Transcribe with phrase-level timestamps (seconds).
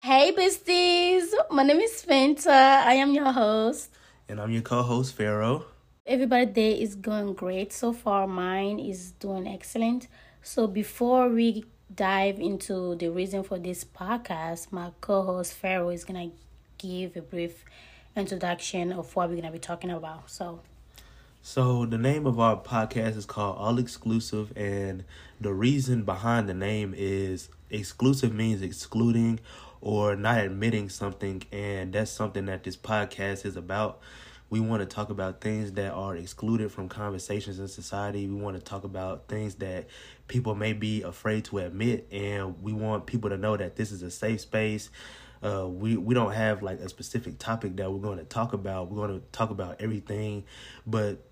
[0.00, 1.32] Hey, besties!
[1.50, 2.48] My name is Fanta.
[2.48, 3.90] I am your host.
[4.28, 5.64] And I'm your co host, Pharaoh.
[6.06, 8.28] Everybody's day is going great so far.
[8.28, 10.06] Mine is doing excellent.
[10.40, 16.04] So, before we dive into the reason for this podcast, my co host, Pharaoh, is
[16.04, 16.36] going to
[16.78, 17.64] give a brief
[18.14, 20.30] introduction of what we're going to be talking about.
[20.30, 20.60] So,
[21.42, 25.04] so the name of our podcast is called All Exclusive, and
[25.40, 29.40] the reason behind the name is exclusive means excluding
[29.80, 34.00] or not admitting something, and that's something that this podcast is about.
[34.50, 38.26] We want to talk about things that are excluded from conversations in society.
[38.26, 39.88] We want to talk about things that
[40.26, 44.02] people may be afraid to admit, and we want people to know that this is
[44.02, 44.90] a safe space.
[45.44, 48.90] Uh, we we don't have like a specific topic that we're going to talk about.
[48.90, 50.44] We're going to talk about everything,
[50.86, 51.22] but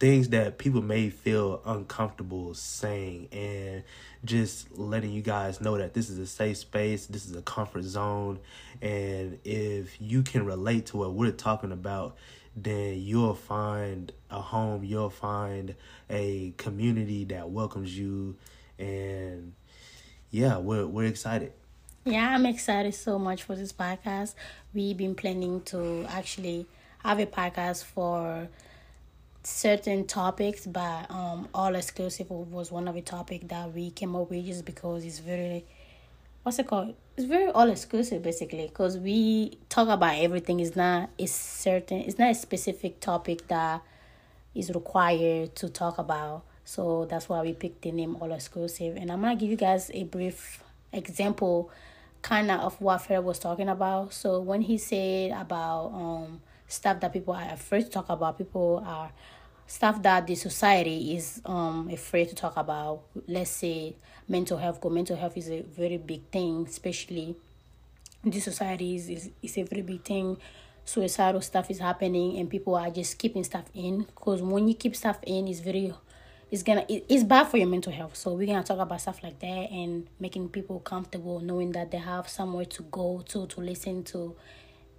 [0.00, 3.84] things that people may feel uncomfortable saying and
[4.24, 7.84] just letting you guys know that this is a safe space, this is a comfort
[7.84, 8.38] zone,
[8.82, 12.16] and if you can relate to what we're talking about,
[12.56, 15.74] then you'll find a home, you'll find
[16.08, 18.36] a community that welcomes you
[18.78, 19.52] and
[20.30, 21.52] yeah, we're we're excited.
[22.04, 24.34] Yeah, I'm excited so much for this podcast.
[24.72, 26.66] We've been planning to actually
[26.98, 28.48] have a podcast for
[29.42, 34.30] certain topics, but um, all exclusive was one of the topic that we came up
[34.30, 35.64] with just because it's very,
[36.42, 36.94] what's it called?
[37.16, 40.60] It's very all exclusive basically because we talk about everything.
[40.60, 41.98] It's not a certain.
[42.00, 43.82] It's not a specific topic that
[44.54, 46.44] is required to talk about.
[46.64, 48.96] So that's why we picked the name all exclusive.
[48.96, 51.70] And I'm gonna give you guys a brief example,
[52.22, 54.12] kind of of what Fred was talking about.
[54.12, 58.38] So when he said about um stuff that people are afraid to talk about.
[58.38, 59.10] People are
[59.66, 63.02] stuff that the society is um afraid to talk about.
[63.26, 63.96] Let's say
[64.28, 64.76] mental health.
[64.76, 67.36] Because mental health is a very big thing, especially
[68.24, 70.36] in the society is, is, is a very big thing.
[70.84, 74.00] Suicidal stuff is happening and people are just keeping stuff in.
[74.00, 75.92] Because when you keep stuff in, it's very
[76.50, 79.22] it's gonna it, it's bad for your mental health so we're gonna talk about stuff
[79.22, 83.60] like that and making people comfortable knowing that they have somewhere to go to to
[83.60, 84.34] listen to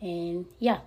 [0.00, 0.80] and yeah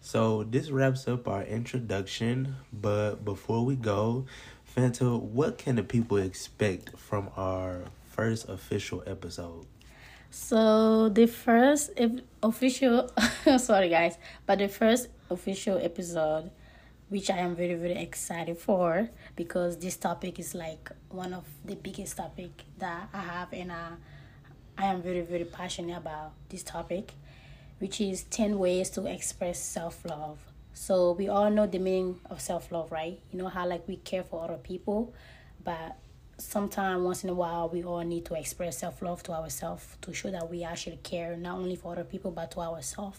[0.00, 2.56] so this wraps up our introduction.
[2.72, 4.26] But before we go,
[4.64, 9.66] Fanta, what can the people expect from our first official episode?
[10.30, 11.90] So the first
[12.42, 13.10] official,
[13.58, 14.16] sorry guys,
[14.46, 16.50] but the first official episode,
[17.08, 21.74] which I am very very excited for because this topic is like one of the
[21.74, 23.90] biggest topic that I have and I,
[24.78, 27.12] I am very very passionate about this topic
[27.80, 30.38] which is 10 ways to express self love.
[30.72, 33.18] So, we all know the meaning of self love, right?
[33.32, 35.12] You know how, like, we care for other people,
[35.64, 35.96] but
[36.38, 40.14] sometimes, once in a while, we all need to express self love to ourselves to
[40.14, 43.18] show that we actually care not only for other people but to ourselves.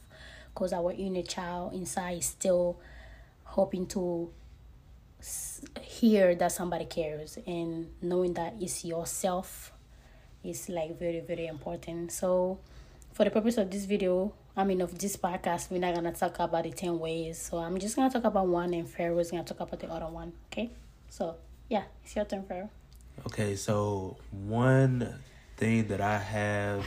[0.53, 2.77] Because our inner child inside is still
[3.43, 4.31] hoping to
[5.81, 9.71] hear that somebody cares and knowing that it's yourself
[10.43, 12.57] is like very very important so
[13.13, 16.37] for the purpose of this video I mean, of this podcast, we're not gonna talk
[16.39, 17.41] about the ten ways.
[17.41, 20.07] So I'm just gonna talk about one, and Pharaoh is gonna talk about the other
[20.07, 20.33] one.
[20.51, 20.71] Okay.
[21.09, 21.37] So
[21.69, 22.69] yeah, it's your turn, Pharaoh.
[23.27, 25.15] Okay, so one
[25.55, 26.83] thing that I have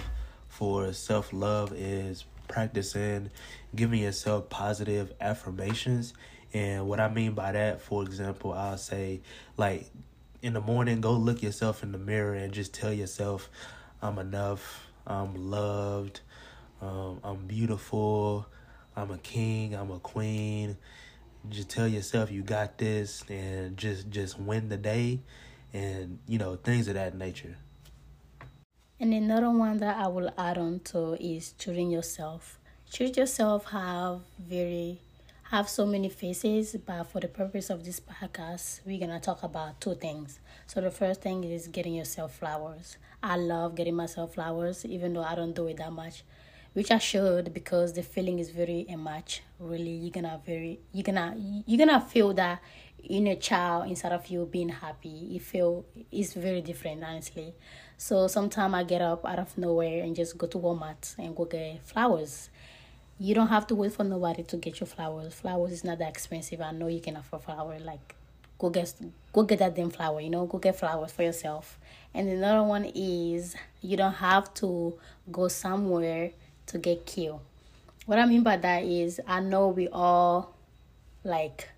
[0.49, 3.31] for self love is practicing
[3.75, 6.13] giving yourself positive affirmations.
[6.53, 9.23] And what I mean by that, for example, I'll say
[9.57, 9.91] like
[10.43, 13.49] in the morning, go look yourself in the mirror and just tell yourself,
[14.03, 16.21] I'm enough, I'm loved,
[16.81, 18.47] um, I'm beautiful.
[18.97, 19.75] I'm a king.
[19.75, 20.77] I'm a queen.
[21.49, 25.21] Just tell yourself you got this, and just just win the day,
[25.73, 27.57] and you know things of that nature.
[29.01, 32.59] And another one that I will add on to is treating yourself.
[32.91, 35.01] Treat yourself have very
[35.55, 39.81] have so many faces, but for the purpose of this podcast, we're gonna talk about
[39.81, 40.41] two things.
[40.67, 42.97] So the first thing is getting yourself flowers.
[43.23, 46.25] I love getting myself flowers, even though I don't do it that much
[46.73, 49.45] which I should because the feeling is very much.
[49.61, 51.37] Really, you're gonna very you're gonna
[51.69, 52.61] you're gonna feel that
[53.05, 55.09] inner child inside of you being happy.
[55.09, 57.55] You feel it's very different, honestly.
[57.97, 61.45] So sometimes I get up out of nowhere and just go to Walmart and go
[61.45, 62.51] get flowers.
[63.19, 65.35] You don't have to wait for nobody to get your flowers.
[65.35, 66.61] Flowers is not that expensive.
[66.61, 67.83] I know you can afford flowers.
[67.83, 68.15] Like
[68.59, 68.95] go get
[69.33, 70.21] go get that damn flower.
[70.21, 71.79] You know, go get flowers for yourself.
[72.13, 74.95] And another one is you don't have to
[75.31, 76.31] go somewhere
[76.67, 77.41] to get killed.
[78.07, 80.55] What I mean by that is I know we all
[81.23, 81.69] like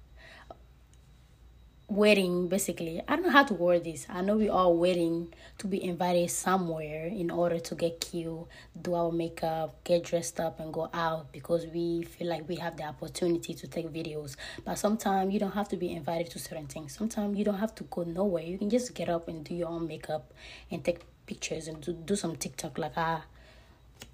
[1.89, 3.01] waiting basically.
[3.07, 4.07] I don't know how to word this.
[4.09, 8.47] I know we are waiting to be invited somewhere in order to get cute
[8.83, 12.77] do our makeup get dressed up and go out because we feel like we have
[12.77, 14.37] the opportunity to take videos.
[14.65, 16.95] But sometimes you don't have to be invited to certain things.
[16.95, 18.43] Sometimes you don't have to go nowhere.
[18.43, 20.33] You can just get up and do your own makeup
[20.71, 23.21] and take pictures and do, do some tiktok like i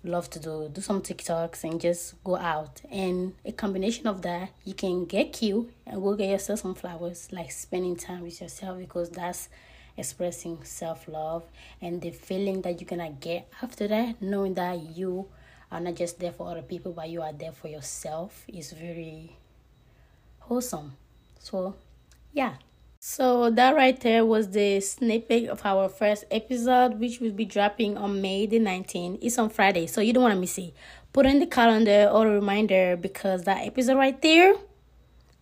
[0.05, 2.82] love to do do some TikToks and just go out.
[2.90, 7.29] And a combination of that, you can get cute and go get yourself some flowers,
[7.32, 9.49] like spending time with yourself because that's
[9.96, 11.44] expressing self love
[11.81, 15.29] and the feeling that you're gonna get after that, knowing that you
[15.70, 19.37] are not just there for other people but you are there for yourself is very
[20.40, 20.93] wholesome.
[21.38, 21.75] So
[22.32, 22.55] yeah.
[23.04, 27.99] So that right there was the snippet of our first episode, which will be dropping
[27.99, 29.19] on May the 19th.
[29.20, 30.72] It's on Friday, so you don't want to miss it.
[31.12, 34.54] Put in the calendar or a reminder because that episode right there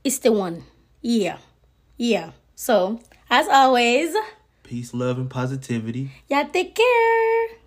[0.03, 0.65] is the one.
[1.03, 1.37] Yeah.
[1.99, 2.31] Yeah.
[2.55, 4.17] So, as always,
[4.63, 6.13] peace, love, and positivity.
[6.29, 7.61] Yeah, take care.